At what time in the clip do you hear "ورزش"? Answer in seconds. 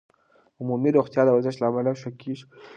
1.31-1.55